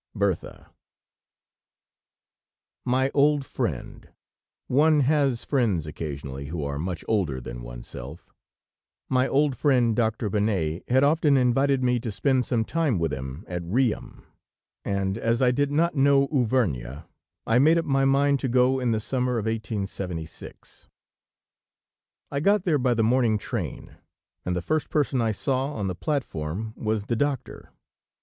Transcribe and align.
BERTHA 0.15 0.71
My 2.83 3.11
old 3.13 3.45
friend 3.45 4.09
(one 4.65 5.01
has 5.01 5.43
friends 5.45 5.85
occasionally 5.85 6.47
who 6.47 6.63
are 6.63 6.79
much 6.79 7.05
older 7.07 7.39
than 7.39 7.61
oneself), 7.61 8.33
my 9.09 9.27
old 9.27 9.55
friend 9.55 9.95
Doctor 9.95 10.27
Bonnet, 10.27 10.85
had 10.89 11.03
often 11.03 11.37
invited 11.37 11.83
me 11.83 11.99
to 11.99 12.09
spend 12.11 12.47
some 12.47 12.65
time 12.65 12.97
with 12.97 13.13
him 13.13 13.45
at 13.47 13.61
Riom, 13.63 14.25
and 14.83 15.19
as 15.19 15.39
I 15.39 15.51
did 15.51 15.69
not 15.71 15.93
know 15.93 16.23
Auvergne, 16.33 17.03
I 17.45 17.59
made 17.59 17.77
up 17.77 17.85
my 17.85 18.03
mind 18.03 18.39
to 18.39 18.47
go 18.49 18.79
in 18.79 18.93
the 18.93 18.99
summer 18.99 19.37
of 19.37 19.45
1876. 19.45 20.87
I 22.31 22.39
got 22.39 22.63
there 22.63 22.79
by 22.79 22.95
the 22.95 23.03
morning 23.03 23.37
train, 23.37 23.97
and 24.45 24.55
the 24.55 24.63
first 24.63 24.89
person 24.89 25.21
I 25.21 25.31
saw 25.31 25.75
on 25.75 25.85
the 25.87 25.93
platform 25.93 26.73
was 26.75 27.03
the 27.03 27.15
doctor. 27.15 27.69